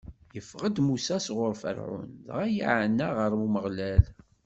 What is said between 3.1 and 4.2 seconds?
ɣer Umeɣlal.